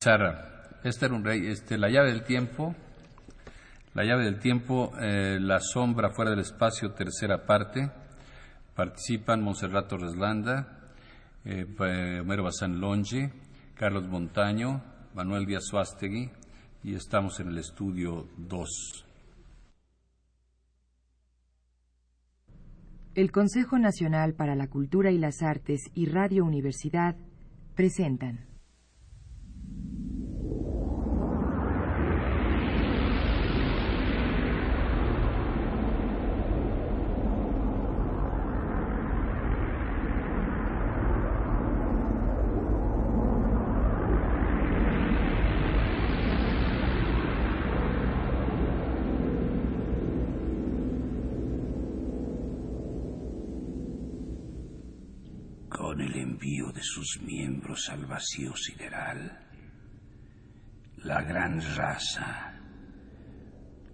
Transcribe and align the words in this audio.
Este 0.00 1.06
era 1.06 1.14
un 1.16 1.24
rey, 1.24 1.48
este, 1.48 1.76
la 1.76 1.90
llave 1.90 2.12
del 2.12 2.22
tiempo, 2.22 2.72
la 3.94 4.04
llave 4.04 4.26
del 4.26 4.38
tiempo, 4.38 4.92
eh, 5.00 5.40
la 5.40 5.58
sombra 5.58 6.10
fuera 6.10 6.30
del 6.30 6.38
espacio, 6.38 6.92
tercera 6.92 7.44
parte, 7.44 7.90
participan 8.76 9.42
Monserrato 9.42 9.96
Reslanda, 9.96 10.92
eh, 11.44 11.66
Homero 12.20 12.44
Bazán 12.44 12.78
Longe, 12.78 13.32
Carlos 13.74 14.06
Montaño, 14.06 14.84
Manuel 15.14 15.46
Díaz 15.46 15.64
Suástegui, 15.64 16.30
y 16.84 16.94
estamos 16.94 17.40
en 17.40 17.48
el 17.48 17.58
estudio 17.58 18.28
2. 18.36 19.04
El 23.16 23.32
Consejo 23.32 23.80
Nacional 23.80 24.34
para 24.34 24.54
la 24.54 24.68
Cultura 24.68 25.10
y 25.10 25.18
las 25.18 25.42
Artes 25.42 25.90
y 25.92 26.06
Radio 26.06 26.44
Universidad 26.44 27.16
presentan. 27.74 28.57
Sus 56.82 57.20
miembros 57.22 57.88
al 57.90 58.06
vacío 58.06 58.56
sideral. 58.56 59.38
La 60.96 61.22
gran 61.22 61.60
raza 61.76 62.54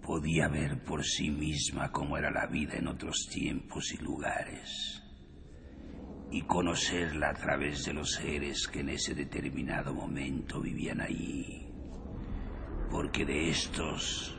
podía 0.01 0.47
ver 0.47 0.83
por 0.83 1.03
sí 1.03 1.29
misma 1.29 1.91
cómo 1.91 2.17
era 2.17 2.31
la 2.31 2.47
vida 2.47 2.75
en 2.77 2.87
otros 2.87 3.27
tiempos 3.31 3.93
y 3.93 3.97
lugares 3.97 5.01
y 6.31 6.41
conocerla 6.41 7.29
a 7.29 7.33
través 7.33 7.85
de 7.85 7.93
los 7.93 8.13
seres 8.13 8.67
que 8.67 8.79
en 8.79 8.89
ese 8.89 9.13
determinado 9.13 9.93
momento 9.93 10.59
vivían 10.59 11.01
allí, 11.01 11.67
porque 12.89 13.25
de 13.25 13.49
estos 13.49 14.35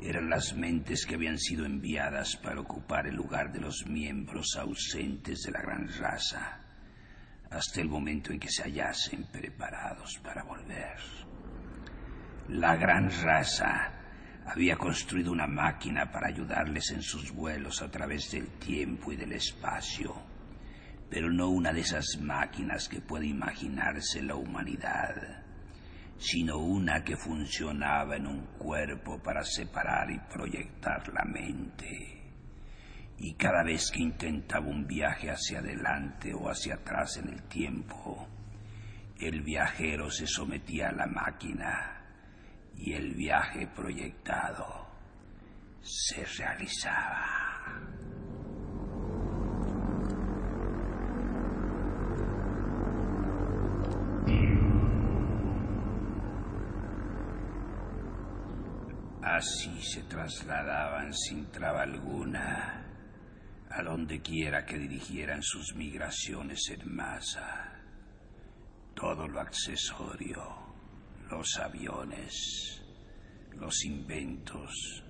eran 0.00 0.28
las 0.28 0.54
mentes 0.54 1.06
que 1.06 1.14
habían 1.14 1.38
sido 1.38 1.64
enviadas 1.64 2.36
para 2.36 2.60
ocupar 2.60 3.06
el 3.06 3.16
lugar 3.16 3.52
de 3.52 3.60
los 3.60 3.86
miembros 3.86 4.56
ausentes 4.56 5.42
de 5.42 5.52
la 5.52 5.62
gran 5.62 5.88
raza 5.98 6.61
hasta 7.52 7.80
el 7.80 7.88
momento 7.88 8.32
en 8.32 8.40
que 8.40 8.50
se 8.50 8.62
hallasen 8.62 9.24
preparados 9.24 10.18
para 10.22 10.42
volver. 10.42 10.96
La 12.48 12.76
gran 12.76 13.10
raza 13.22 13.92
había 14.46 14.76
construido 14.76 15.30
una 15.32 15.46
máquina 15.46 16.10
para 16.10 16.28
ayudarles 16.28 16.90
en 16.90 17.02
sus 17.02 17.30
vuelos 17.32 17.82
a 17.82 17.90
través 17.90 18.30
del 18.30 18.48
tiempo 18.58 19.12
y 19.12 19.16
del 19.16 19.32
espacio, 19.32 20.14
pero 21.10 21.30
no 21.30 21.48
una 21.48 21.72
de 21.72 21.80
esas 21.80 22.18
máquinas 22.20 22.88
que 22.88 23.00
puede 23.00 23.26
imaginarse 23.26 24.22
la 24.22 24.34
humanidad, 24.34 25.44
sino 26.18 26.56
una 26.58 27.04
que 27.04 27.16
funcionaba 27.16 28.16
en 28.16 28.26
un 28.26 28.46
cuerpo 28.58 29.22
para 29.22 29.44
separar 29.44 30.10
y 30.10 30.18
proyectar 30.32 31.06
la 31.12 31.24
mente 31.24 32.21
y 33.22 33.34
cada 33.34 33.62
vez 33.62 33.92
que 33.92 34.02
intentaba 34.02 34.66
un 34.66 34.84
viaje 34.84 35.30
hacia 35.30 35.60
adelante 35.60 36.34
o 36.34 36.50
hacia 36.50 36.74
atrás 36.74 37.18
en 37.18 37.28
el 37.28 37.42
tiempo, 37.44 38.26
el 39.16 39.42
viajero 39.42 40.10
se 40.10 40.26
sometía 40.26 40.88
a 40.88 40.92
la 40.92 41.06
máquina 41.06 42.02
y 42.76 42.94
el 42.94 43.14
viaje 43.14 43.68
proyectado 43.68 44.88
se 45.80 46.24
realizaba. 46.36 47.38
Así 59.22 59.80
se 59.80 60.02
trasladaban 60.02 61.14
sin 61.14 61.46
traba 61.52 61.82
alguna 61.82 62.91
a 63.74 63.82
donde 63.82 64.20
quiera 64.20 64.66
que 64.66 64.78
dirigieran 64.78 65.42
sus 65.42 65.74
migraciones 65.74 66.60
en 66.68 66.94
masa. 66.94 67.72
Todo 68.94 69.26
lo 69.26 69.40
accesorio, 69.40 70.42
los 71.30 71.58
aviones, 71.58 72.82
los 73.56 73.84
inventos, 73.86 75.02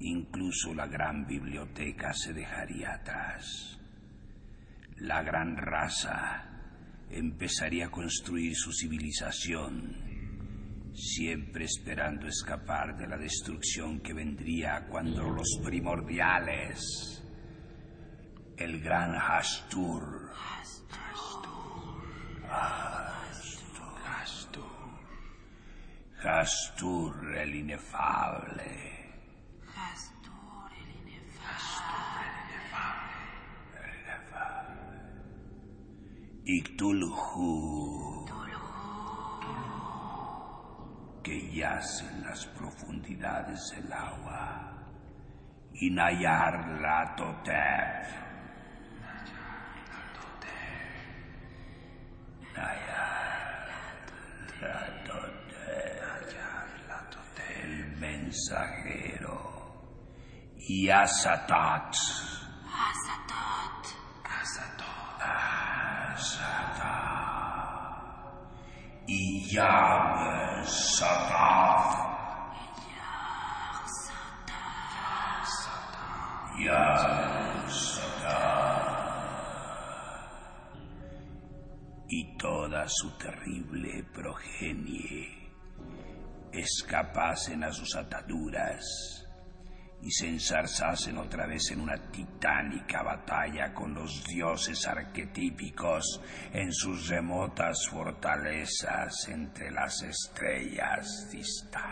incluso 0.00 0.74
la 0.74 0.86
gran 0.86 1.26
biblioteca 1.26 2.12
se 2.12 2.34
dejaría 2.34 2.94
atrás. 2.94 3.80
La 4.98 5.22
gran 5.22 5.56
raza 5.56 6.44
empezaría 7.10 7.86
a 7.86 7.90
construir 7.90 8.54
su 8.54 8.72
civilización, 8.72 10.92
siempre 10.92 11.64
esperando 11.64 12.26
escapar 12.26 12.98
de 12.98 13.06
la 13.06 13.16
destrucción 13.16 14.00
que 14.00 14.12
vendría 14.12 14.86
cuando 14.86 15.30
los 15.30 15.60
primordiales 15.64 17.22
el 18.56 18.80
gran 18.82 19.14
Hastur. 19.14 20.32
Hastur. 20.32 20.96
Hastur. 26.24 27.36
el 27.36 27.54
inefable. 27.54 28.72
Hastur 29.76 30.72
el 30.72 30.90
inefable. 31.02 32.24
El 33.76 33.90
inefable. 34.00 34.96
Ictulhu. 36.44 38.26
Que 41.22 41.36
yace 41.52 42.06
en 42.06 42.22
las 42.22 42.46
profundidades 42.46 43.70
del 43.74 43.92
agua. 43.92 44.72
Inayar 45.74 46.80
la 46.80 47.14
Totep 47.16 48.25
mensajero 58.36 59.36
y 60.58 60.88
Azatot. 60.90 61.94
Asatot 62.88 63.84
Asatot 64.24 65.20
Azatot. 66.14 66.76
Y 69.08 69.54
Yahweh 69.54 70.64
su 82.88 83.10
terrible 83.16 84.04
progenie 84.12 85.46
escapasen 86.52 87.64
a 87.64 87.72
sus 87.72 87.94
ataduras 87.96 89.26
y 90.02 90.10
se 90.10 90.28
ensarzasen 90.28 91.18
otra 91.18 91.46
vez 91.46 91.70
en 91.70 91.80
una 91.80 91.96
titánica 92.10 93.02
batalla 93.02 93.72
con 93.72 93.94
los 93.94 94.24
dioses 94.24 94.86
arquetípicos 94.86 96.20
en 96.52 96.72
sus 96.72 97.08
remotas 97.08 97.88
fortalezas 97.90 99.28
entre 99.28 99.70
las 99.70 100.02
estrellas 100.02 101.28
distantes. 101.30 101.86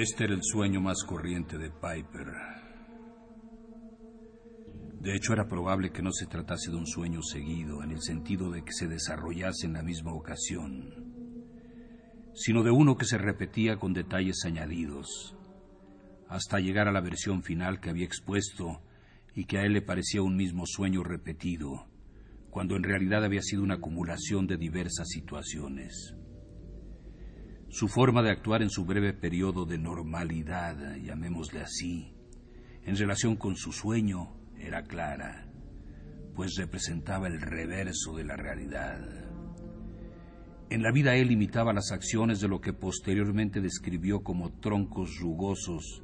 Este 0.00 0.24
era 0.24 0.32
el 0.32 0.42
sueño 0.42 0.80
más 0.80 1.04
corriente 1.04 1.58
de 1.58 1.70
Piper. 1.70 2.32
De 4.98 5.14
hecho, 5.14 5.34
era 5.34 5.46
probable 5.46 5.92
que 5.92 6.00
no 6.00 6.10
se 6.10 6.24
tratase 6.24 6.70
de 6.70 6.78
un 6.78 6.86
sueño 6.86 7.20
seguido, 7.20 7.84
en 7.84 7.90
el 7.90 8.00
sentido 8.00 8.50
de 8.50 8.64
que 8.64 8.72
se 8.72 8.88
desarrollase 8.88 9.66
en 9.66 9.74
la 9.74 9.82
misma 9.82 10.14
ocasión, 10.14 10.94
sino 12.32 12.62
de 12.62 12.70
uno 12.70 12.96
que 12.96 13.04
se 13.04 13.18
repetía 13.18 13.76
con 13.76 13.92
detalles 13.92 14.42
añadidos, 14.46 15.36
hasta 16.30 16.60
llegar 16.60 16.88
a 16.88 16.92
la 16.92 17.02
versión 17.02 17.42
final 17.42 17.78
que 17.78 17.90
había 17.90 18.06
expuesto 18.06 18.80
y 19.34 19.44
que 19.44 19.58
a 19.58 19.64
él 19.64 19.74
le 19.74 19.82
parecía 19.82 20.22
un 20.22 20.34
mismo 20.34 20.64
sueño 20.64 21.04
repetido, 21.04 21.90
cuando 22.48 22.74
en 22.74 22.84
realidad 22.84 23.22
había 23.22 23.42
sido 23.42 23.62
una 23.62 23.74
acumulación 23.74 24.46
de 24.46 24.56
diversas 24.56 25.10
situaciones. 25.10 26.14
Su 27.70 27.86
forma 27.86 28.20
de 28.20 28.30
actuar 28.30 28.62
en 28.62 28.68
su 28.68 28.84
breve 28.84 29.12
periodo 29.12 29.64
de 29.64 29.78
normalidad, 29.78 30.96
llamémosle 30.96 31.60
así, 31.60 32.12
en 32.82 32.96
relación 32.96 33.36
con 33.36 33.54
su 33.54 33.70
sueño, 33.70 34.36
era 34.58 34.82
clara, 34.82 35.46
pues 36.34 36.56
representaba 36.56 37.28
el 37.28 37.40
reverso 37.40 38.16
de 38.16 38.24
la 38.24 38.34
realidad. 38.34 38.98
En 40.68 40.82
la 40.82 40.90
vida 40.90 41.14
él 41.14 41.30
imitaba 41.30 41.72
las 41.72 41.92
acciones 41.92 42.40
de 42.40 42.48
lo 42.48 42.60
que 42.60 42.72
posteriormente 42.72 43.60
describió 43.60 44.24
como 44.24 44.50
troncos 44.58 45.20
rugosos 45.20 46.02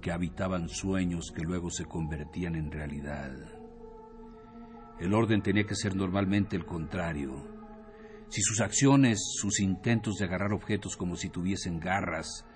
que 0.00 0.12
habitaban 0.12 0.68
sueños 0.68 1.32
que 1.34 1.42
luego 1.42 1.70
se 1.70 1.84
convertían 1.84 2.54
en 2.54 2.70
realidad. 2.70 3.32
El 5.00 5.14
orden 5.14 5.42
tenía 5.42 5.64
que 5.64 5.74
ser 5.74 5.96
normalmente 5.96 6.54
el 6.54 6.64
contrario. 6.64 7.61
Si 8.32 8.40
sus 8.40 8.62
acciones, 8.62 9.20
sus 9.38 9.60
intentos 9.60 10.16
de 10.16 10.24
agarrar 10.24 10.54
objetos 10.54 10.96
como 10.96 11.16
si 11.16 11.28
tuviesen 11.28 11.78
garras 11.78 12.46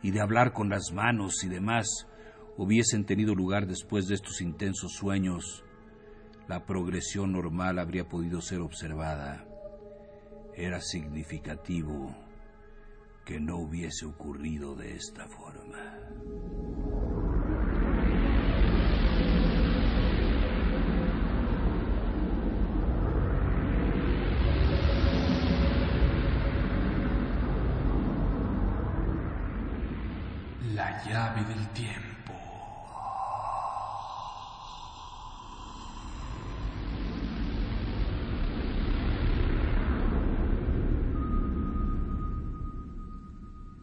y 0.00 0.12
de 0.12 0.20
hablar 0.20 0.52
con 0.52 0.68
las 0.68 0.92
manos 0.92 1.42
y 1.42 1.48
demás 1.48 2.06
hubiesen 2.56 3.04
tenido 3.04 3.34
lugar 3.34 3.66
después 3.66 4.06
de 4.06 4.14
estos 4.14 4.40
intensos 4.40 4.92
sueños, 4.92 5.64
la 6.46 6.64
progresión 6.64 7.32
normal 7.32 7.80
habría 7.80 8.08
podido 8.08 8.40
ser 8.40 8.60
observada. 8.60 9.44
Era 10.54 10.80
significativo 10.80 12.16
que 13.24 13.40
no 13.40 13.56
hubiese 13.56 14.06
ocurrido 14.06 14.76
de 14.76 14.94
esta 14.94 15.26
forma. 15.26 15.98
La 30.74 31.03
llave 31.14 31.44
del 31.44 31.68
tiempo. 31.68 32.32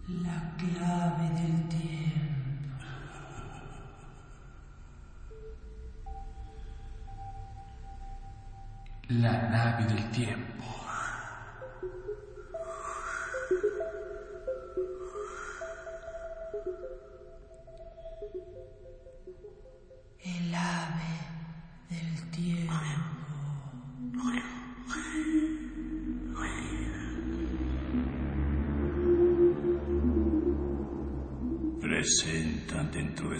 La 0.07 0.53
clave 0.57 1.29
del 1.39 1.67
tiempo. 1.69 2.75
La 9.07 9.49
nave 9.49 9.85
del 9.85 10.09
tiempo. 10.09 10.50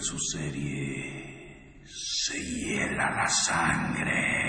Su 0.00 0.18
serie 0.18 1.82
Se 1.84 2.38
hiela 2.38 3.10
la 3.10 3.28
sangre. 3.28 4.42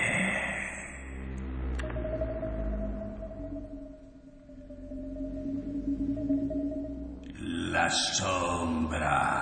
La 7.71 7.89
sombra 7.89 9.33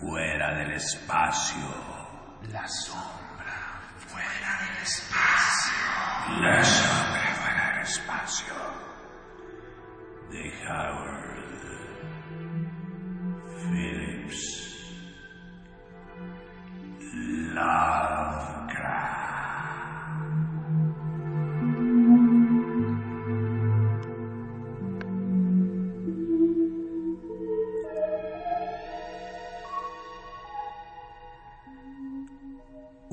fuera 0.00 0.58
del 0.58 0.72
espacio. 0.72 1.68
La 2.50 2.66
sombra 2.66 3.80
fuera 3.98 4.58
del 4.60 4.82
espacio. 4.82 5.23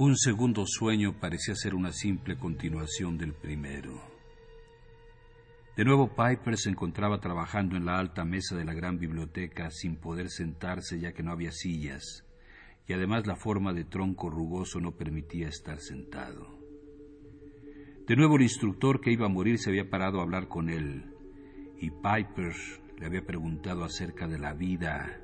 Un 0.03 0.18
segundo 0.18 0.65
sueño 0.65 1.19
parecía 1.19 1.53
ser 1.53 1.75
una 1.75 1.92
simple 1.92 2.36
continuación 2.36 3.19
del 3.19 3.36
primero. 3.36 4.01
De 5.77 5.86
nuevo 5.86 6.15
Piper 6.15 6.57
se 6.57 6.71
encontraba 6.71 7.19
trabajando 7.19 7.77
en 7.77 7.86
la 7.86 8.00
alta 8.00 8.25
mesa 8.25 8.56
de 8.56 8.65
la 8.65 8.74
gran 8.74 8.98
biblioteca 8.98 9.69
sin 9.69 9.98
poder 9.98 10.31
sentarse 10.31 11.00
ya 11.00 11.13
que 11.13 11.21
no 11.21 11.31
había 11.31 11.51
sillas, 11.51 12.25
y 12.88 12.94
además 12.94 13.27
la 13.27 13.36
forma 13.36 13.74
de 13.74 13.83
tronco 13.83 14.31
rugoso 14.31 14.80
no 14.80 14.94
permitía 14.94 15.50
estar 15.50 15.80
sentado. 15.80 16.48
De 18.07 18.15
nuevo 18.15 18.38
el 18.38 18.42
instructor 18.42 19.01
que 19.01 19.12
iba 19.12 19.27
a 19.27 19.30
morir 19.30 19.59
se 19.59 19.69
había 19.69 19.88
parado 19.88 20.19
a 20.19 20.24
hablar 20.24 20.48
con 20.48 20.71
él, 20.71 21.13
y 21.77 21.92
Piper 21.92 22.56
le 22.98 23.06
había 23.06 23.24
preguntado 23.24 23.83
acerca 23.83 24.27
de 24.27 24.39
la 24.39 24.53
vida 24.56 25.21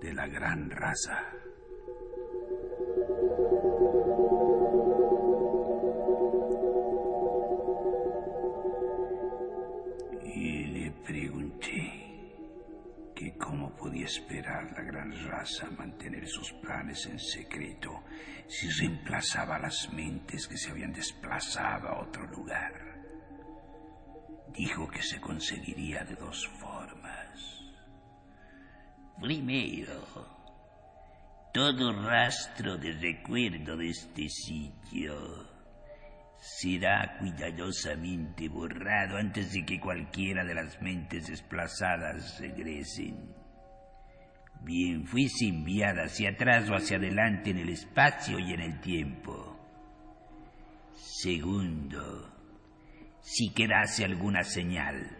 de 0.00 0.14
la 0.14 0.26
gran 0.26 0.70
raza. 0.70 1.49
Raza 15.40 15.70
mantener 15.70 16.28
sus 16.28 16.52
planes 16.52 17.06
en 17.06 17.18
secreto 17.18 18.04
si 18.46 18.68
reemplazaba 18.68 19.58
las 19.58 19.90
mentes 19.92 20.46
que 20.46 20.56
se 20.56 20.70
habían 20.70 20.92
desplazado 20.92 21.88
a 21.88 22.00
otro 22.02 22.26
lugar. 22.26 22.72
Dijo 24.52 24.86
que 24.88 25.02
se 25.02 25.18
conseguiría 25.18 26.04
de 26.04 26.14
dos 26.16 26.46
formas. 26.58 27.62
Primero, 29.18 30.28
todo 31.54 31.92
rastro 32.02 32.76
de 32.76 32.92
recuerdo 32.92 33.76
de 33.76 33.88
este 33.88 34.28
sitio 34.28 35.48
será 36.36 37.16
cuidadosamente 37.18 38.48
borrado 38.48 39.16
antes 39.16 39.52
de 39.52 39.64
que 39.64 39.80
cualquiera 39.80 40.44
de 40.44 40.54
las 40.54 40.80
mentes 40.82 41.28
desplazadas 41.28 42.38
regresen. 42.40 43.39
Bien 44.62 45.06
fuese 45.06 45.46
enviada 45.48 46.04
hacia 46.04 46.30
atrás 46.30 46.68
o 46.70 46.74
hacia 46.74 46.98
adelante 46.98 47.50
en 47.50 47.58
el 47.58 47.70
espacio 47.70 48.38
y 48.38 48.52
en 48.52 48.60
el 48.60 48.80
tiempo. 48.80 49.56
Segundo, 50.92 52.30
si 53.20 53.52
quedase 53.52 54.04
alguna 54.04 54.42
señal, 54.42 55.16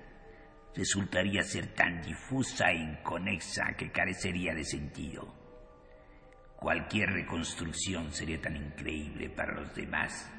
resultaría 0.75 1.43
ser 1.43 1.75
tan 1.75 2.03
difusa 2.03 2.71
e 2.71 2.77
inconexa 2.77 3.75
que 3.77 3.91
carecería 3.91 4.55
de 4.55 4.65
sentido. 4.65 5.35
Cualquier 6.57 7.11
reconstrucción 7.11 8.13
sería 8.13 8.41
tan 8.41 8.57
increíble 8.57 9.31
para 9.31 9.55
los 9.55 9.75
demás 9.75 10.31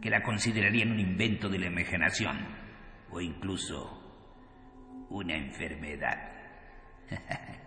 que 0.00 0.10
la 0.10 0.22
considerarían 0.22 0.92
un 0.92 1.00
invento 1.00 1.48
de 1.48 1.58
la 1.58 1.66
imaginación 1.66 2.36
o 3.10 3.20
incluso 3.20 5.06
una 5.08 5.36
enfermedad. 5.36 6.32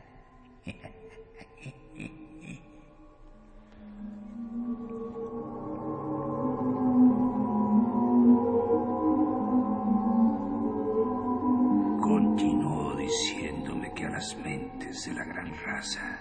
Continuó 12.01 12.95
diciéndome 12.95 13.93
que 13.93 14.05
a 14.05 14.09
las 14.09 14.35
mentes 14.37 15.05
de 15.05 15.13
la 15.13 15.23
gran 15.25 15.53
raza 15.65 16.19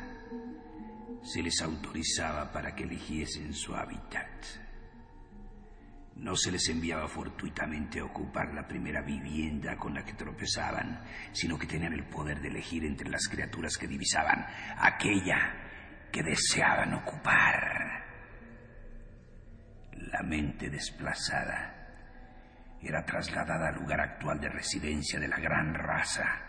se 1.22 1.42
les 1.42 1.60
autorizaba 1.60 2.52
para 2.52 2.74
que 2.74 2.84
eligiesen 2.84 3.52
su 3.52 3.74
hábitat. 3.74 4.65
No 6.16 6.34
se 6.34 6.50
les 6.50 6.68
enviaba 6.70 7.06
fortuitamente 7.08 8.00
a 8.00 8.04
ocupar 8.04 8.52
la 8.54 8.66
primera 8.66 9.02
vivienda 9.02 9.76
con 9.76 9.94
la 9.94 10.04
que 10.04 10.14
tropezaban, 10.14 11.04
sino 11.32 11.58
que 11.58 11.66
tenían 11.66 11.92
el 11.92 12.04
poder 12.04 12.40
de 12.40 12.48
elegir 12.48 12.84
entre 12.84 13.10
las 13.10 13.28
criaturas 13.28 13.76
que 13.76 13.86
divisaban 13.86 14.46
aquella 14.78 16.08
que 16.10 16.22
deseaban 16.22 16.94
ocupar. 16.94 18.04
La 19.92 20.22
mente 20.22 20.70
desplazada 20.70 21.74
era 22.80 23.04
trasladada 23.04 23.68
al 23.68 23.74
lugar 23.74 24.00
actual 24.00 24.40
de 24.40 24.48
residencia 24.48 25.20
de 25.20 25.28
la 25.28 25.38
gran 25.38 25.74
raza 25.74 26.45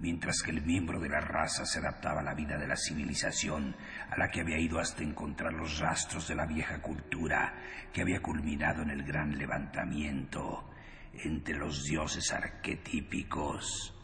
mientras 0.00 0.42
que 0.42 0.50
el 0.50 0.62
miembro 0.62 0.98
de 0.98 1.08
la 1.08 1.20
raza 1.20 1.66
se 1.66 1.78
adaptaba 1.78 2.20
a 2.20 2.24
la 2.24 2.34
vida 2.34 2.56
de 2.56 2.66
la 2.66 2.76
civilización 2.76 3.76
a 4.10 4.18
la 4.18 4.30
que 4.30 4.40
había 4.40 4.58
ido 4.58 4.78
hasta 4.78 5.02
encontrar 5.02 5.52
los 5.52 5.78
rastros 5.78 6.26
de 6.28 6.34
la 6.34 6.46
vieja 6.46 6.80
cultura 6.80 7.54
que 7.92 8.02
había 8.02 8.20
culminado 8.20 8.82
en 8.82 8.90
el 8.90 9.04
gran 9.04 9.36
levantamiento 9.36 10.70
entre 11.12 11.56
los 11.56 11.84
dioses 11.84 12.32
arquetípicos 12.32 13.94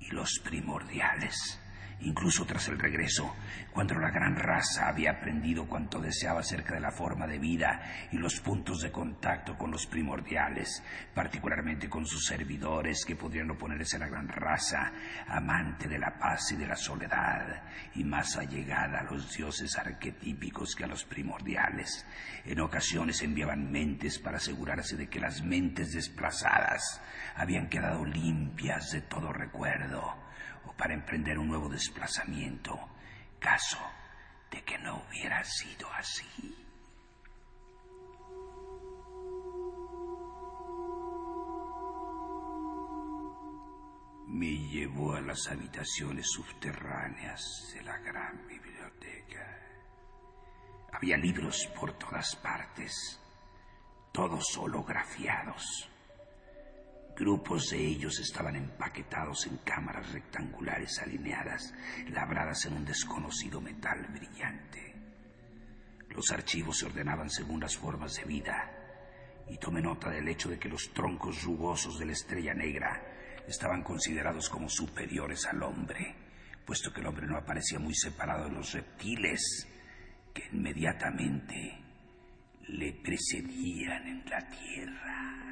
y 0.00 0.10
los 0.10 0.40
primordiales. 0.44 1.60
Incluso 2.00 2.44
tras 2.44 2.68
el 2.68 2.78
regreso, 2.78 3.34
cuando 3.72 3.94
la 3.94 4.10
gran 4.10 4.36
raza 4.36 4.88
había 4.88 5.12
aprendido 5.12 5.66
cuanto 5.66 5.98
deseaba 5.98 6.40
acerca 6.40 6.74
de 6.74 6.80
la 6.80 6.90
forma 6.90 7.26
de 7.26 7.38
vida 7.38 8.08
y 8.12 8.18
los 8.18 8.38
puntos 8.40 8.82
de 8.82 8.92
contacto 8.92 9.56
con 9.56 9.70
los 9.70 9.86
primordiales, 9.86 10.82
particularmente 11.14 11.88
con 11.88 12.04
sus 12.04 12.26
servidores 12.26 13.02
que 13.06 13.16
podrían 13.16 13.50
oponerse 13.50 13.96
a 13.96 14.00
la 14.00 14.08
gran 14.08 14.28
raza, 14.28 14.92
amante 15.26 15.88
de 15.88 15.98
la 15.98 16.18
paz 16.18 16.52
y 16.52 16.56
de 16.56 16.66
la 16.66 16.76
soledad, 16.76 17.62
y 17.94 18.04
más 18.04 18.36
allegada 18.36 19.00
a 19.00 19.04
los 19.04 19.34
dioses 19.34 19.78
arquetípicos 19.78 20.76
que 20.76 20.84
a 20.84 20.88
los 20.88 21.04
primordiales. 21.04 22.06
En 22.44 22.60
ocasiones 22.60 23.22
enviaban 23.22 23.72
mentes 23.72 24.18
para 24.18 24.36
asegurarse 24.36 24.96
de 24.96 25.08
que 25.08 25.18
las 25.18 25.42
mentes 25.42 25.94
desplazadas 25.94 27.00
habían 27.36 27.70
quedado 27.70 28.04
limpias 28.04 28.90
de 28.92 29.00
todo 29.00 29.32
recuerdo 29.32 30.25
o 30.66 30.72
para 30.72 30.94
emprender 30.94 31.38
un 31.38 31.48
nuevo 31.48 31.68
desplazamiento, 31.68 32.78
caso 33.38 33.78
de 34.50 34.62
que 34.62 34.78
no 34.78 35.02
hubiera 35.08 35.42
sido 35.44 35.90
así. 35.92 36.66
Me 44.26 44.50
llevó 44.68 45.14
a 45.14 45.20
las 45.20 45.46
habitaciones 45.48 46.26
subterráneas 46.30 47.42
de 47.72 47.82
la 47.82 47.96
gran 47.98 48.46
biblioteca. 48.46 49.56
Había 50.92 51.16
libros 51.16 51.66
por 51.78 51.92
todas 51.92 52.36
partes, 52.36 52.92
todos 54.12 54.44
holografiados. 54.58 55.90
Grupos 57.16 57.70
de 57.70 57.78
ellos 57.78 58.20
estaban 58.20 58.56
empaquetados 58.56 59.46
en 59.46 59.56
cámaras 59.64 60.12
rectangulares 60.12 60.98
alineadas, 60.98 61.72
labradas 62.10 62.66
en 62.66 62.74
un 62.74 62.84
desconocido 62.84 63.58
metal 63.58 64.06
brillante. 64.12 64.94
Los 66.10 66.30
archivos 66.30 66.78
se 66.78 66.86
ordenaban 66.86 67.30
según 67.30 67.60
las 67.60 67.74
formas 67.74 68.16
de 68.16 68.24
vida, 68.24 68.70
y 69.48 69.56
tomé 69.56 69.80
nota 69.80 70.10
del 70.10 70.28
hecho 70.28 70.50
de 70.50 70.58
que 70.58 70.68
los 70.68 70.92
troncos 70.92 71.42
rugosos 71.42 71.98
de 71.98 72.04
la 72.04 72.12
estrella 72.12 72.52
negra 72.52 73.02
estaban 73.48 73.82
considerados 73.82 74.50
como 74.50 74.68
superiores 74.68 75.46
al 75.46 75.62
hombre, 75.62 76.14
puesto 76.66 76.92
que 76.92 77.00
el 77.00 77.06
hombre 77.06 77.26
no 77.26 77.38
aparecía 77.38 77.78
muy 77.78 77.94
separado 77.94 78.44
de 78.44 78.56
los 78.56 78.72
reptiles 78.74 79.66
que 80.34 80.48
inmediatamente 80.52 81.80
le 82.68 82.92
precedían 82.92 84.06
en 84.06 84.24
la 84.28 84.46
tierra. 84.50 85.45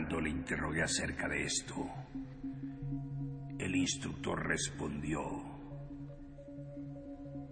Cuando 0.00 0.18
le 0.22 0.30
interrogué 0.30 0.82
acerca 0.82 1.28
de 1.28 1.42
esto, 1.42 1.74
el 3.58 3.76
instructor 3.76 4.48
respondió, 4.48 5.20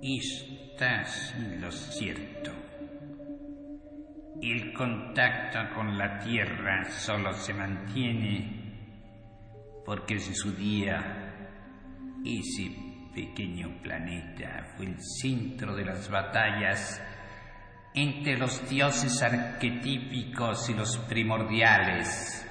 Estás 0.00 1.34
en 1.36 1.60
lo 1.60 1.70
cierto. 1.70 2.50
El 4.40 4.72
contacto 4.72 5.58
con 5.74 5.98
la 5.98 6.18
Tierra 6.20 6.88
solo 6.88 7.34
se 7.34 7.52
mantiene 7.52 8.94
porque 9.84 10.14
en 10.14 10.34
su 10.34 10.50
día 10.52 11.52
ese 12.24 12.74
pequeño 13.14 13.78
planeta 13.82 14.72
fue 14.74 14.86
el 14.86 14.96
centro 15.20 15.76
de 15.76 15.84
las 15.84 16.10
batallas 16.10 16.98
entre 18.02 18.38
los 18.38 18.68
dioses 18.68 19.22
arquetípicos 19.22 20.70
y 20.70 20.74
los 20.74 20.96
primordiales. 21.08 22.46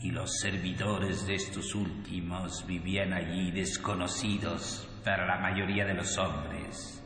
Y 0.00 0.10
los 0.10 0.38
servidores 0.38 1.26
de 1.26 1.34
estos 1.34 1.74
últimos 1.74 2.64
vivían 2.66 3.12
allí 3.14 3.50
desconocidos 3.50 4.88
para 5.04 5.26
la 5.26 5.38
mayoría 5.38 5.86
de 5.86 5.94
los 5.94 6.16
hombres. 6.18 7.02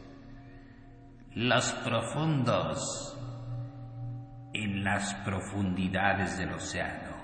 Los 1.34 1.72
profundos 1.84 3.18
en 4.52 4.82
las 4.84 5.14
profundidades 5.24 6.36
del 6.38 6.52
océano. 6.52 7.16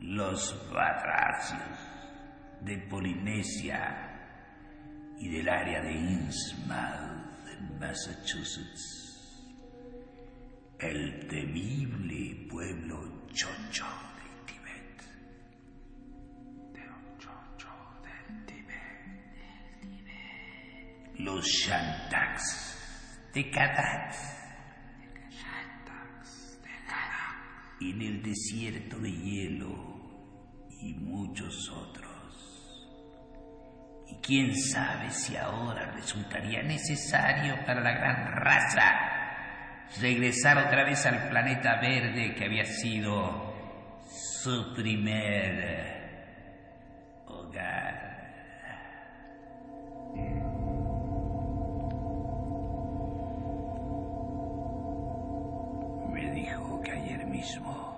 Los 0.00 0.56
batracios 0.72 1.60
de 2.62 2.78
Polinesia 2.78 4.06
y 5.18 5.28
del 5.28 5.48
área 5.48 5.82
de 5.82 5.92
Innsmouth 5.92 7.19
Massachusetts. 7.78 9.08
El 10.78 11.26
temible 11.28 12.48
pueblo 12.48 13.26
chocho 13.32 13.84
del 14.16 14.46
Tíbet. 14.46 15.02
Los 21.18 21.46
Shantaks 21.46 23.30
de 23.34 23.50
Kadat. 23.50 24.14
En 27.82 28.02
el 28.02 28.22
desierto 28.22 28.98
de 28.98 29.10
hielo 29.10 30.68
y 30.82 30.92
muchos 30.94 31.70
otros. 31.70 32.09
Y 34.10 34.14
quién 34.16 34.56
sabe 34.56 35.10
si 35.10 35.36
ahora 35.36 35.92
resultaría 35.92 36.62
necesario 36.62 37.54
para 37.64 37.80
la 37.80 37.92
gran 37.92 38.26
raza 38.32 39.20
regresar 40.00 40.58
otra 40.58 40.84
vez 40.84 41.04
al 41.06 41.28
planeta 41.28 41.80
verde 41.80 42.34
que 42.34 42.44
había 42.44 42.64
sido 42.64 43.54
su 44.08 44.74
primer 44.74 46.00
hogar. 47.26 48.10
Me 56.08 56.30
dijo 56.32 56.80
que 56.82 56.92
ayer 56.92 57.26
mismo, 57.26 57.89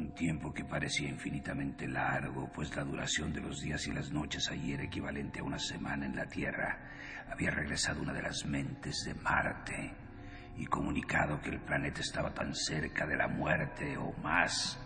un 0.00 0.14
tiempo 0.14 0.52
que 0.52 0.64
parecía 0.64 1.10
infinitamente 1.10 1.86
largo, 1.86 2.50
pues 2.50 2.74
la 2.74 2.84
duración 2.84 3.34
de 3.34 3.42
los 3.42 3.60
días 3.60 3.86
y 3.86 3.92
las 3.92 4.10
noches 4.10 4.50
ayer 4.50 4.80
equivalente 4.80 5.40
a 5.40 5.44
una 5.44 5.58
semana 5.58 6.06
en 6.06 6.16
la 6.16 6.24
Tierra, 6.24 6.78
había 7.30 7.50
regresado 7.50 8.00
una 8.00 8.14
de 8.14 8.22
las 8.22 8.46
mentes 8.46 9.04
de 9.04 9.14
Marte 9.14 9.92
y 10.56 10.64
comunicado 10.64 11.40
que 11.42 11.50
el 11.50 11.60
planeta 11.60 12.00
estaba 12.00 12.32
tan 12.32 12.54
cerca 12.54 13.06
de 13.06 13.16
la 13.16 13.28
muerte 13.28 13.98
o 13.98 14.12
más 14.22 14.80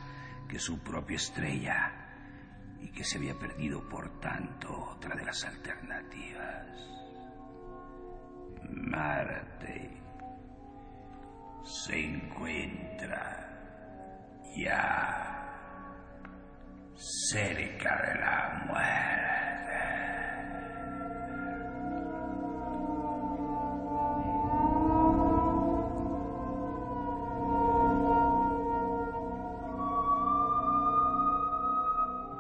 que 0.49 0.59
su 0.59 0.81
propia 0.81 1.17
estrella 1.17 1.93
y 2.81 2.89
que 2.89 3.05
se 3.05 3.19
había 3.19 3.39
perdido 3.39 3.89
por 3.89 4.19
tanto 4.19 4.97
otra 4.97 5.15
de 5.15 5.25
las 5.25 5.45
alternativas. 5.45 6.67
Marte 8.69 9.91
se 11.63 12.05
encuentra 12.05 13.44
ya 14.57 15.25
cerca 16.97 17.97
de 18.03 18.15
la 18.21 18.65
muerte. 18.67 19.35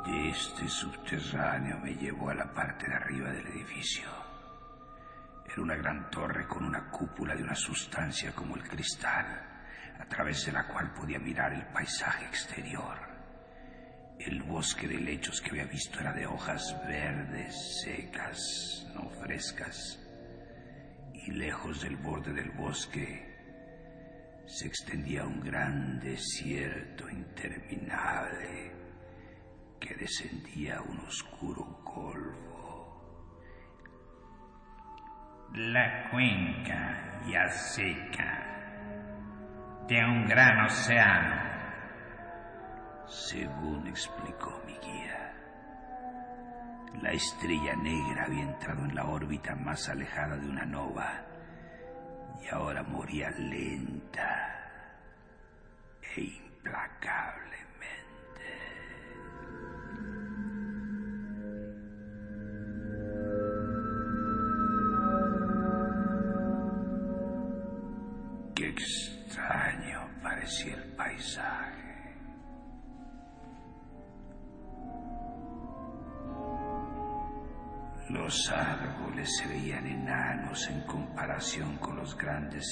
De 0.04 0.28
este 0.28 0.68
subterráneo 0.68 1.78
me 1.78 1.94
llevó 1.94 2.30
a 2.30 2.34
la 2.34 2.52
parte 2.52 2.86
de 2.86 2.94
arriba 2.94 3.30
del 3.30 3.46
edificio. 3.48 4.08
Era 5.46 5.62
una 5.62 5.76
gran 5.76 6.10
torre 6.10 6.46
con 6.46 6.64
una 6.64 6.90
cúpula 6.90 7.34
de 7.34 7.42
una 7.42 7.54
sustancia 7.54 8.32
como 8.34 8.56
el 8.56 8.62
cristal, 8.62 9.53
a 9.98 10.04
través 10.06 10.46
de 10.46 10.52
la 10.52 10.66
cual 10.66 10.92
podía 10.92 11.18
mirar 11.18 11.52
el 11.52 11.66
paisaje 11.66 12.24
exterior. 12.26 12.98
El 14.18 14.42
bosque 14.42 14.86
de 14.86 14.98
lechos 14.98 15.40
que 15.40 15.50
había 15.50 15.64
visto 15.66 16.00
era 16.00 16.12
de 16.12 16.26
hojas 16.26 16.76
verdes, 16.86 17.82
secas, 17.82 18.86
no 18.94 19.08
frescas. 19.10 20.00
Y 21.12 21.32
lejos 21.32 21.82
del 21.82 21.96
borde 21.96 22.32
del 22.32 22.50
bosque 22.50 23.34
se 24.46 24.66
extendía 24.66 25.24
un 25.24 25.40
gran 25.40 25.98
desierto 26.00 27.08
interminable 27.08 28.72
que 29.80 29.94
descendía 29.94 30.76
a 30.76 30.82
un 30.82 30.98
oscuro 31.00 31.64
golfo 31.82 32.54
La 35.54 36.10
cuenca 36.10 37.22
ya 37.26 37.48
seca 37.48 38.43
de 39.88 40.04
un 40.04 40.26
gran 40.26 40.64
océano. 40.64 41.42
Según 43.06 43.86
explicó 43.86 44.62
mi 44.66 44.72
guía, 44.78 45.34
la 47.02 47.10
estrella 47.12 47.76
negra 47.76 48.24
había 48.24 48.42
entrado 48.42 48.84
en 48.84 48.94
la 48.94 49.04
órbita 49.04 49.54
más 49.54 49.88
alejada 49.88 50.36
de 50.36 50.48
una 50.48 50.64
nova 50.64 51.22
y 52.42 52.48
ahora 52.48 52.82
moría 52.82 53.30
lenta 53.30 54.53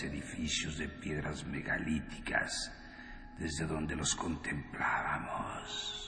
edificios 0.03 0.79
de 0.79 0.89
piedras 0.89 1.45
megalíticas 1.45 2.73
desde 3.39 3.67
donde 3.67 3.95
los 3.97 4.15
contemplábamos. 4.15 5.99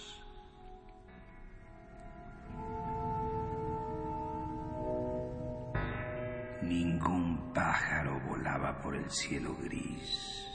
Ningún 6.62 7.53
pájaro 7.53 8.21
volaba 8.21 8.81
por 8.81 8.97
el 8.97 9.11
cielo 9.11 9.55
gris. 9.62 10.47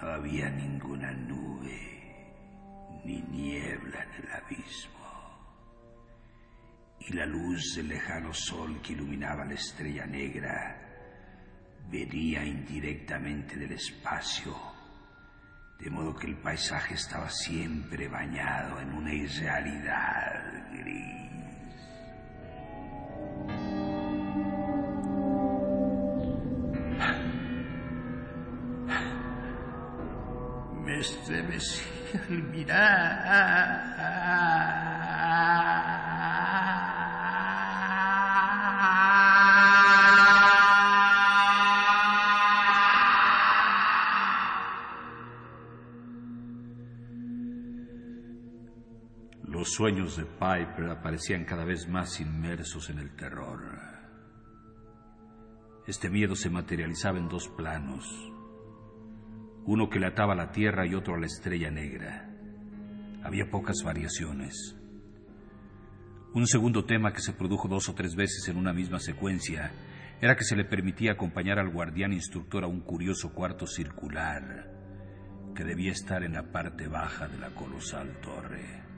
No 0.00 0.08
había 0.08 0.48
ninguna 0.50 1.12
nube 1.12 1.92
ni 3.04 3.20
niebla 3.20 4.02
en 4.04 4.24
el 4.24 4.32
abismo. 4.32 5.01
Y 7.04 7.14
la 7.14 7.26
luz 7.26 7.74
del 7.74 7.88
lejano 7.88 8.32
sol 8.32 8.80
que 8.80 8.92
iluminaba 8.92 9.44
la 9.44 9.54
estrella 9.54 10.06
negra 10.06 10.78
venía 11.90 12.44
indirectamente 12.44 13.56
del 13.56 13.72
espacio, 13.72 14.56
de 15.80 15.90
modo 15.90 16.14
que 16.14 16.28
el 16.28 16.36
paisaje 16.36 16.94
estaba 16.94 17.28
siempre 17.28 18.06
bañado 18.06 18.80
en 18.80 18.92
una 18.92 19.12
irrealidad 19.12 20.70
gris. 20.72 21.32
Me 30.84 31.00
estremecí 31.00 31.82
al 32.28 32.42
Sueños 49.74 50.18
de 50.18 50.26
Piper 50.26 50.90
aparecían 50.90 51.46
cada 51.46 51.64
vez 51.64 51.88
más 51.88 52.20
inmersos 52.20 52.90
en 52.90 52.98
el 52.98 53.16
terror. 53.16 53.62
Este 55.86 56.10
miedo 56.10 56.36
se 56.36 56.50
materializaba 56.50 57.18
en 57.18 57.26
dos 57.26 57.48
planos, 57.48 58.04
uno 59.64 59.88
que 59.88 59.98
le 59.98 60.08
ataba 60.08 60.34
a 60.34 60.36
la 60.36 60.52
tierra 60.52 60.86
y 60.86 60.94
otro 60.94 61.14
a 61.14 61.18
la 61.18 61.24
estrella 61.24 61.70
negra. 61.70 62.28
Había 63.24 63.50
pocas 63.50 63.82
variaciones. 63.82 64.76
Un 66.34 66.46
segundo 66.46 66.84
tema 66.84 67.14
que 67.14 67.22
se 67.22 67.32
produjo 67.32 67.66
dos 67.66 67.88
o 67.88 67.94
tres 67.94 68.14
veces 68.14 68.46
en 68.48 68.58
una 68.58 68.74
misma 68.74 69.00
secuencia 69.00 69.72
era 70.20 70.36
que 70.36 70.44
se 70.44 70.54
le 70.54 70.66
permitía 70.66 71.12
acompañar 71.12 71.58
al 71.58 71.70
guardián 71.70 72.12
instructor 72.12 72.62
a 72.64 72.68
un 72.68 72.82
curioso 72.82 73.32
cuarto 73.32 73.66
circular 73.66 74.70
que 75.56 75.64
debía 75.64 75.92
estar 75.92 76.24
en 76.24 76.34
la 76.34 76.52
parte 76.52 76.88
baja 76.88 77.26
de 77.26 77.38
la 77.38 77.54
colosal 77.54 78.20
torre. 78.20 78.91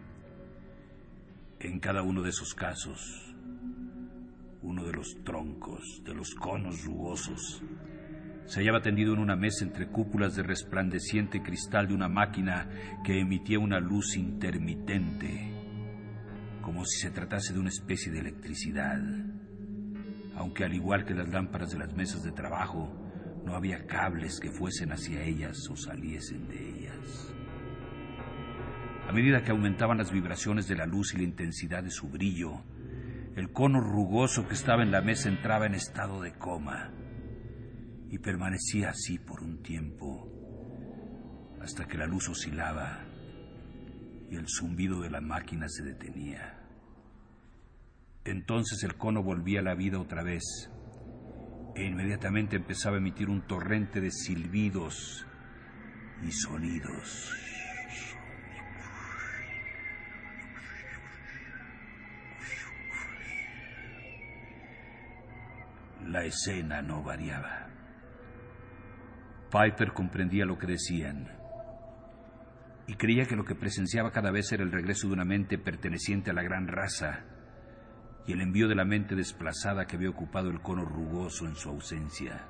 En 1.61 1.81
cada 1.81 2.03
uno 2.03 2.23
de 2.23 2.31
esos 2.31 2.55
casos, 2.55 3.35
uno 4.62 4.85
de 4.85 4.93
los 4.93 5.17
troncos, 5.25 6.03
de 6.05 6.14
los 6.14 6.35
conos 6.35 6.85
rugosos, 6.85 7.62
se 8.47 8.61
hallaba 8.61 8.83
tendido 8.83 9.14
en 9.14 9.21
una 9.21 9.37
mesa 9.37 9.64
entre 9.64 9.88
cúpulas 9.88 10.35
de 10.35 10.43
resplandeciente 10.43 11.43
cristal 11.43 11.88
de 11.88 11.95
una 11.95 12.09
máquina 12.09 12.69
que 13.05 13.19
emitía 13.19 13.59
una 13.59 13.81
luz 13.81 14.17
intermitente, 14.17 15.51
como 16.61 16.85
si 16.85 17.01
se 17.01 17.11
tratase 17.11 17.55
de 17.55 17.61
una 17.61 17.71
especie 17.71 18.12
de 18.12 18.21
electricidad, 18.21 19.01
aunque 20.37 20.64
al 20.64 20.75
igual 20.75 21.05
que 21.05 21.14
las 21.14 21.29
lámparas 21.29 21.71
de 21.71 21.79
las 21.79 21.95
mesas 21.95 22.23
de 22.23 22.33
trabajo, 22.33 22.93
no 23.45 23.55
había 23.55 23.87
cables 23.87 24.40
que 24.40 24.51
fuesen 24.51 24.93
hacia 24.93 25.23
ellas 25.23 25.57
o 25.71 25.77
saliesen 25.77 26.49
de 26.49 26.69
ellas. 26.69 27.35
Medida 29.14 29.44
que 29.44 29.53
aumentaban 29.53 29.98
las 29.98 30.11
vibraciones 30.11 30.66
de 30.66 30.74
la 30.74 30.87
luz 30.87 31.14
y 31.14 31.18
la 31.18 31.22
intensidad 31.22 31.85
de 31.85 31.90
su 31.92 32.09
brillo, 32.09 32.64
el 33.37 33.53
cono 33.53 33.81
rugoso 33.81 34.48
que 34.48 34.55
estaba 34.55 34.83
en 34.83 34.90
la 34.90 35.03
mesa 35.03 35.29
entraba 35.29 35.66
en 35.66 35.74
estado 35.74 36.20
de 36.20 36.33
coma 36.33 36.90
y 38.11 38.18
permanecía 38.18 38.90
así 38.90 39.20
por 39.20 39.40
un 39.40 39.62
tiempo 39.62 40.29
hasta 41.62 41.87
que 41.87 41.96
la 41.96 42.09
luz 42.09 42.29
oscilaba 42.29 43.05
y 44.33 44.35
el 44.35 44.48
zumbido 44.48 45.00
de 45.00 45.11
la 45.11 45.20
máquina 45.20 45.68
se 45.68 45.85
detenía. 45.85 46.59
Entonces 48.24 48.83
el 48.83 48.96
cono 48.96 49.22
volvía 49.22 49.61
a 49.61 49.62
la 49.62 49.77
vida 49.77 50.00
otra 50.00 50.24
vez 50.24 50.42
e 51.77 51.85
inmediatamente 51.85 52.57
empezaba 52.57 52.96
a 52.96 52.98
emitir 52.98 53.31
un 53.31 53.46
torrente 53.46 54.00
de 54.00 54.11
silbidos 54.11 55.24
y 56.27 56.33
sonidos. 56.33 57.54
La 66.14 66.22
escena 66.22 66.81
no 66.81 67.03
variaba. 67.03 67.66
Piper 69.50 69.92
comprendía 69.92 70.44
lo 70.44 70.57
que 70.57 70.68
decían 70.68 71.29
y 72.87 72.94
creía 72.94 73.27
que 73.27 73.35
lo 73.35 73.44
que 73.44 73.57
presenciaba 73.57 74.12
cada 74.12 74.31
vez 74.31 74.53
era 74.53 74.62
el 74.62 74.70
regreso 74.70 75.09
de 75.09 75.14
una 75.14 75.24
mente 75.24 75.59
perteneciente 75.59 76.31
a 76.31 76.35
la 76.35 76.44
gran 76.44 76.68
raza 76.68 77.24
y 78.29 78.33
el 78.33 78.42
envío 78.42 78.68
de 78.68 78.77
la 78.77 78.85
mente 78.85 79.16
desplazada 79.16 79.87
que 79.87 79.96
había 79.96 80.11
ocupado 80.11 80.50
el 80.50 80.61
cono 80.61 80.85
rugoso 80.85 81.46
en 81.46 81.57
su 81.57 81.70
ausencia. 81.70 82.46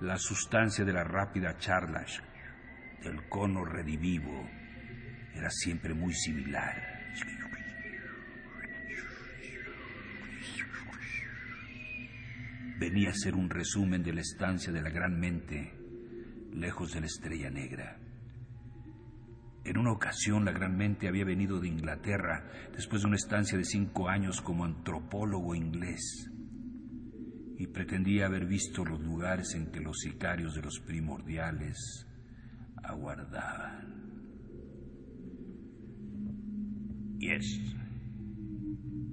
La 0.00 0.16
sustancia 0.16 0.84
de 0.84 0.92
la 0.92 1.02
rápida 1.02 1.56
charla 1.58 2.04
del 3.02 3.28
cono 3.28 3.64
redivivo 3.64 4.48
era 5.34 5.50
siempre 5.50 5.94
muy 5.94 6.14
similar. 6.14 6.94
Venía 12.78 13.10
a 13.10 13.14
ser 13.14 13.34
un 13.34 13.50
resumen 13.50 14.02
de 14.02 14.12
la 14.12 14.20
estancia 14.20 14.72
de 14.72 14.82
la 14.82 14.90
gran 14.90 15.18
mente 15.18 15.72
lejos 16.52 16.92
de 16.92 17.00
la 17.00 17.06
estrella 17.06 17.50
negra. 17.50 17.98
En 19.64 19.78
una 19.78 19.92
ocasión 19.92 20.44
la 20.44 20.52
gran 20.52 20.76
mente 20.76 21.08
había 21.08 21.24
venido 21.24 21.58
de 21.58 21.68
Inglaterra 21.68 22.44
después 22.74 23.02
de 23.02 23.08
una 23.08 23.16
estancia 23.16 23.56
de 23.56 23.64
cinco 23.64 24.08
años 24.08 24.40
como 24.42 24.64
antropólogo 24.64 25.54
inglés 25.54 26.30
y 27.56 27.66
pretendía 27.68 28.26
haber 28.26 28.46
visto 28.46 28.84
los 28.84 29.00
lugares 29.00 29.54
en 29.54 29.70
que 29.70 29.80
los 29.80 30.00
sicarios 30.00 30.54
de 30.54 30.62
los 30.62 30.80
primordiales 30.80 32.06
aguardaban. 32.82 33.94
Yes, 37.18 37.58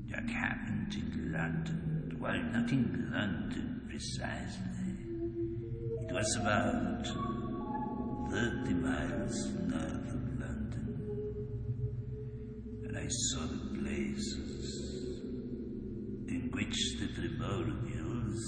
that 0.09 0.27
happened 0.29 0.93
in 0.95 1.31
London. 1.31 1.90
Well, 2.21 2.37
not 2.53 2.71
in 2.71 3.09
London 3.11 3.81
precisely. 3.89 4.93
It 6.07 6.13
was 6.13 6.37
about 6.39 7.07
30 8.29 8.73
miles 8.75 9.47
north 9.65 10.13
of 10.13 10.21
London. 10.39 10.85
And 12.83 12.95
I 12.95 13.07
saw 13.07 13.41
the 13.47 13.79
places 13.79 15.23
in 16.27 16.51
which 16.53 16.77
the 16.99 17.07
primordials 17.19 18.43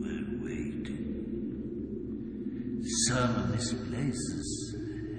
were 0.00 0.24
waiting. 0.48 1.06
Some 3.06 3.36
of 3.36 3.52
these 3.52 3.74
places 3.74 4.76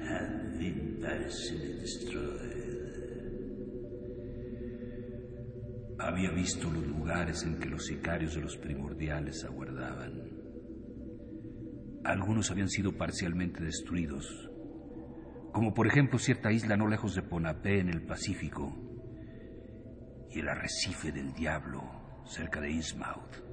have 0.09 0.57
been 0.57 0.97
partially 1.03 1.73
destroyed. 1.81 2.68
Había 5.99 6.31
visto 6.31 6.71
los 6.71 6.87
lugares 6.87 7.43
en 7.43 7.59
que 7.59 7.69
los 7.69 7.85
sicarios 7.85 8.35
de 8.35 8.41
los 8.41 8.57
primordiales 8.57 9.43
aguardaban. 9.43 10.13
Algunos 12.05 12.49
habían 12.51 12.69
sido 12.69 12.97
parcialmente 12.97 13.63
destruidos, 13.63 14.49
como 15.51 15.73
por 15.73 15.87
ejemplo 15.87 16.17
cierta 16.17 16.51
isla 16.51 16.77
no 16.77 16.87
lejos 16.87 17.15
de 17.15 17.21
Ponapé 17.21 17.79
en 17.79 17.89
el 17.89 18.03
Pacífico 18.03 18.73
y 20.31 20.39
el 20.39 20.47
arrecife 20.47 21.11
del 21.11 21.33
diablo 21.33 21.83
cerca 22.25 22.61
de 22.61 22.71
Innsmouth 22.71 23.43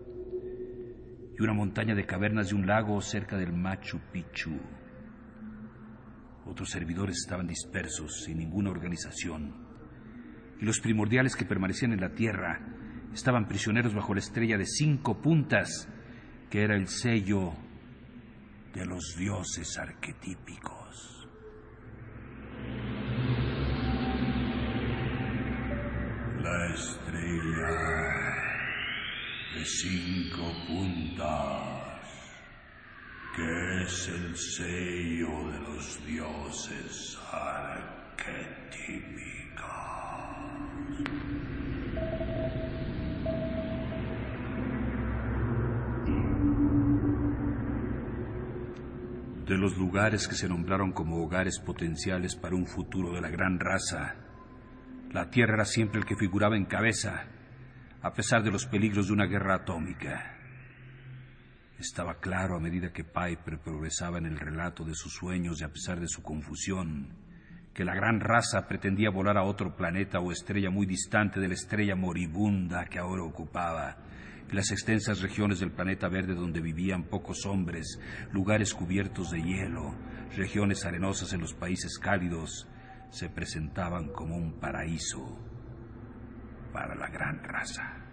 y 1.39 1.43
una 1.43 1.53
montaña 1.53 1.95
de 1.95 2.07
cavernas 2.07 2.49
de 2.49 2.55
un 2.55 2.67
lago 2.67 3.01
cerca 3.01 3.37
del 3.37 3.53
Machu 3.53 3.99
Picchu. 4.13 4.59
Otros 6.47 6.71
servidores 6.71 7.19
estaban 7.19 7.47
dispersos, 7.47 8.25
sin 8.25 8.39
ninguna 8.39 8.71
organización, 8.71 9.66
y 10.61 10.65
los 10.65 10.81
primordiales 10.81 11.37
que 11.37 11.45
permanecían 11.45 11.93
en 11.93 12.01
la 12.01 12.15
Tierra 12.15 12.61
estaban 13.13 13.47
prisioneros 13.49 13.95
bajo 13.95 14.15
la 14.15 14.21
estrella 14.21 14.57
de 14.59 14.67
cinco 14.67 15.21
puntas, 15.21 15.89
que 16.51 16.63
era 16.63 16.77
el 16.77 16.89
sello 16.89 17.53
de 18.75 18.85
los 18.85 19.17
dioses 19.19 19.79
arquetípicos. 19.79 21.29
La 26.41 26.75
estrella 26.75 27.77
de 29.55 29.65
cinco 29.65 30.53
puntas, 30.69 32.03
que 33.35 33.83
es 33.83 34.09
el 34.09 34.37
sello 34.37 35.51
de 35.51 35.59
los 35.61 36.07
dioses 36.07 37.19
arquetípicos. 37.33 39.96
De 49.47 49.57
los 49.57 49.77
lugares 49.77 50.27
que 50.27 50.35
se 50.35 50.49
nombraron 50.49 50.93
como 50.93 51.23
hogares 51.23 51.61
potenciales 51.61 52.35
para 52.35 52.57
un 52.57 52.67
futuro 52.67 53.13
de 53.13 53.21
la 53.21 53.31
gran 53.31 53.61
raza, 53.61 54.17
la 55.13 55.31
Tierra 55.31 55.55
era 55.55 55.65
siempre 55.65 56.01
el 56.01 56.05
que 56.05 56.17
figuraba 56.17 56.57
en 56.57 56.65
cabeza, 56.65 57.27
a 58.03 58.13
pesar 58.13 58.43
de 58.43 58.51
los 58.51 58.67
peligros 58.67 59.07
de 59.07 59.13
una 59.13 59.27
guerra 59.27 59.55
atómica. 59.55 60.37
Estaba 61.79 62.19
claro 62.19 62.57
a 62.57 62.61
medida 62.61 62.93
que 62.93 63.05
Piper 63.05 63.61
progresaba 63.61 64.19
en 64.19 64.27
el 64.27 64.39
relato 64.39 64.85
de 64.85 64.95
sus 64.95 65.13
sueños 65.13 65.61
y 65.61 65.65
a 65.65 65.73
pesar 65.73 66.01
de 66.01 66.09
su 66.09 66.23
confusión, 66.23 67.26
que 67.77 67.85
la 67.85 67.95
gran 67.95 68.21
raza 68.21 68.67
pretendía 68.67 69.11
volar 69.11 69.37
a 69.37 69.43
otro 69.43 69.77
planeta 69.77 70.19
o 70.19 70.33
estrella 70.33 70.71
muy 70.71 70.87
distante 70.87 71.41
de 71.41 71.49
la 71.49 71.53
estrella 71.53 71.95
moribunda 71.95 72.87
que 72.87 72.99
ahora 72.99 73.23
ocupaba, 73.23 73.99
y 74.51 74.55
las 74.55 74.71
extensas 74.71 75.21
regiones 75.21 75.61
del 75.61 75.73
planeta 75.73 76.09
verde 76.09 76.35
donde 76.35 76.63
vivían 76.63 77.05
pocos 77.05 77.45
hombres, 77.45 78.01
lugares 78.33 78.73
cubiertos 78.73 79.31
de 79.31 79.43
hielo, 79.43 79.95
regiones 80.35 80.87
arenosas 80.87 81.35
en 81.35 81.43
los 81.43 81.53
países 81.53 81.99
cálidos, 81.99 82.67
se 83.11 83.29
presentaban 83.29 84.09
como 84.09 84.37
un 84.37 84.59
paraíso 84.59 85.39
para 86.73 86.95
la 86.95 87.11
gran 87.11 87.45
raza. 87.45 88.06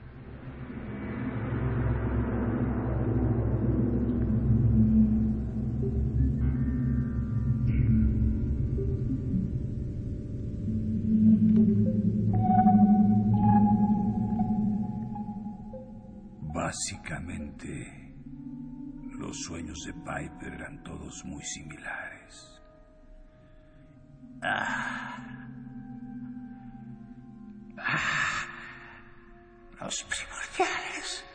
Los 19.18 19.44
sueños 19.44 19.80
de 19.86 19.94
Piper 19.94 20.54
eran 20.54 20.84
todos 20.84 21.24
muy 21.26 21.44
similares. 21.44 22.62
Ah. 24.42 25.18
Ah. 27.78 28.46
Los 29.80 30.04
primordiales. 30.04 31.26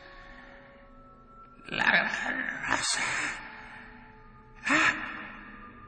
La 1.67 1.85
gran 1.85 2.47
raza. 2.67 3.03
Ah. 4.67 4.93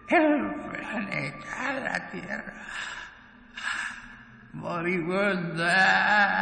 El 0.08 0.56
planeta, 0.72 1.74
la 1.74 2.10
Tierra. 2.10 2.66
Moribunda. 4.54 6.41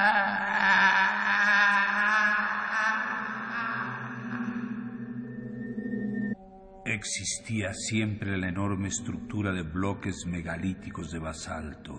Siempre 7.71 8.37
la 8.37 8.47
enorme 8.47 8.87
estructura 8.87 9.51
de 9.51 9.63
bloques 9.63 10.25
megalíticos 10.25 11.11
de 11.11 11.19
basalto. 11.19 11.93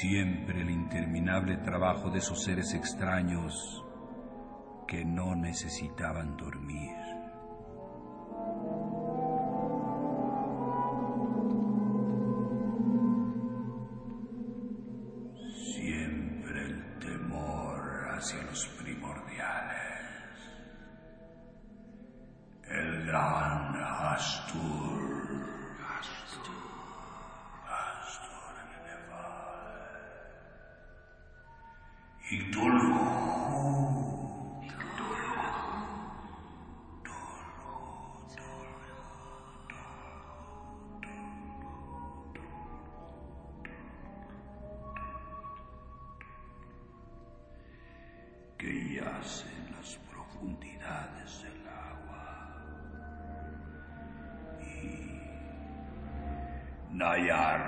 Siempre 0.00 0.62
el 0.62 0.70
interminable 0.70 1.56
trabajo 1.58 2.10
de 2.10 2.18
esos 2.18 2.42
seres 2.42 2.74
extraños 2.74 3.84
que 4.86 5.04
no 5.04 5.36
necesitaban 5.36 6.36
dormir. 6.36 7.17
Profundidades 50.38 51.42
del 51.42 51.68
agua. 51.68 52.24
Y 54.60 55.20
Nayar 56.90 57.60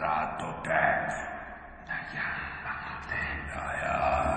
Latotep. 0.00 1.08
Nayar. 1.86 2.48
Nayar 3.54 4.27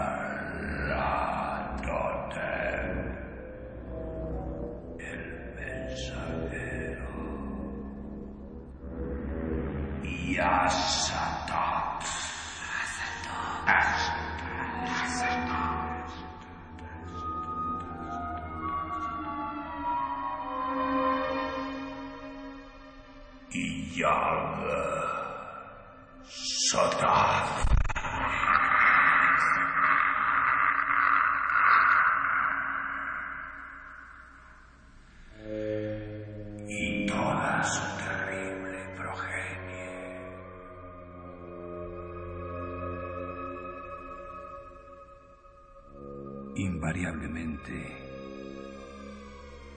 Invariablemente, 46.55 47.73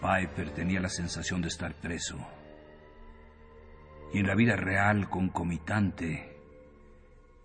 Piper 0.00 0.50
tenía 0.50 0.80
la 0.80 0.88
sensación 0.88 1.40
de 1.40 1.48
estar 1.48 1.74
preso. 1.74 2.16
Y 4.12 4.18
en 4.18 4.26
la 4.26 4.34
vida 4.34 4.56
real 4.56 5.08
concomitante, 5.08 6.36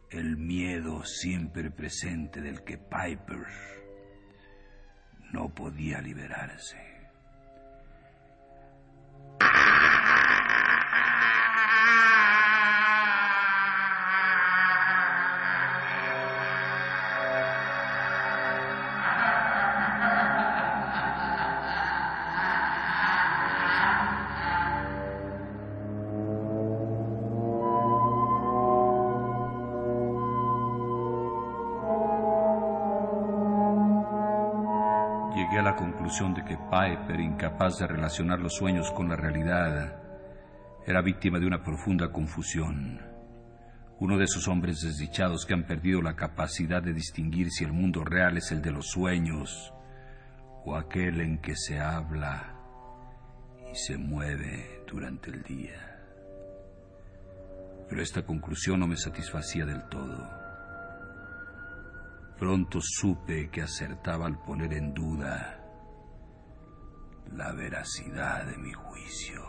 el 0.10 0.38
miedo 0.38 1.04
siempre 1.04 1.70
presente 1.70 2.42
del 2.42 2.64
que 2.64 2.78
Piper 2.78 3.46
no 5.32 5.54
podía 5.54 6.02
liberarse. 6.02 6.89
Conclusión 36.10 36.34
de 36.34 36.44
que 36.44 36.58
Piper, 36.58 37.20
incapaz 37.20 37.78
de 37.78 37.86
relacionar 37.86 38.40
los 38.40 38.56
sueños 38.56 38.90
con 38.94 39.10
la 39.10 39.16
realidad, 39.16 40.02
era 40.84 41.04
víctima 41.04 41.38
de 41.38 41.46
una 41.46 41.62
profunda 41.62 42.12
confusión. 42.12 43.00
Uno 44.00 44.18
de 44.18 44.24
esos 44.24 44.48
hombres 44.48 44.82
desdichados 44.82 45.46
que 45.46 45.54
han 45.54 45.68
perdido 45.68 46.02
la 46.02 46.16
capacidad 46.16 46.82
de 46.82 46.94
distinguir 46.94 47.52
si 47.52 47.64
el 47.64 47.74
mundo 47.74 48.04
real 48.04 48.38
es 48.38 48.52
el 48.52 48.64
de 48.64 48.72
los 48.72 48.88
sueños 48.88 49.72
o 50.66 50.76
aquel 50.76 51.22
en 51.22 51.38
que 51.42 51.56
se 51.56 51.80
habla 51.80 52.56
y 53.72 53.76
se 53.76 53.96
mueve 53.96 54.84
durante 54.92 55.30
el 55.30 55.44
día. 55.44 55.96
Pero 57.88 58.02
esta 58.02 58.26
conclusión 58.26 58.80
no 58.80 58.88
me 58.88 58.98
satisfacía 58.98 59.64
del 59.64 59.88
todo. 59.90 60.28
Pronto 62.40 62.80
supe 62.82 63.52
que 63.52 63.62
acertaba 63.62 64.26
al 64.26 64.42
poner 64.42 64.74
en 64.74 64.92
duda 64.92 65.59
la 67.36 67.52
veracidad 67.52 68.46
de 68.46 68.58
mi 68.58 68.72
juicio. 68.74 69.49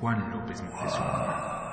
Juan 0.00 0.18
López 0.32 0.60
Moctezuma. 0.62 1.65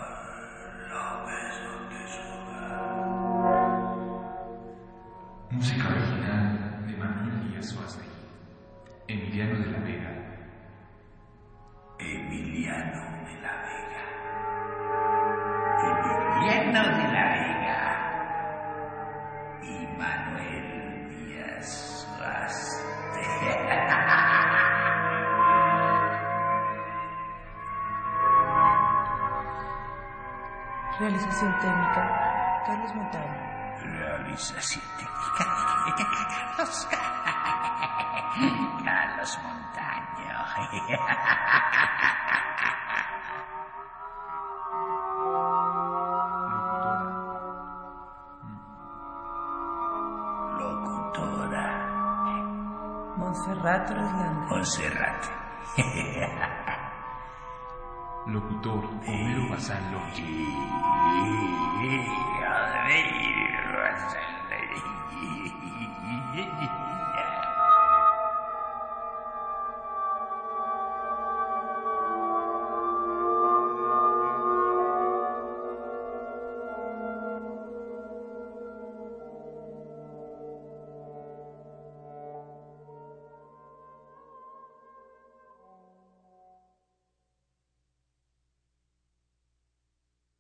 Técnica. 34.64 35.12
Carlos, 36.56 36.88
Carlos 38.86 39.40
Montaño. 39.44 40.38
Locutora. 50.60 51.68
Montserrat 53.18 53.90
Roslanda. 53.90 54.46
Monserrat. 54.48 55.22
Locutor 58.26 58.86
Homero 59.06 59.50
Bazán 59.50 59.92
López. 59.92 60.24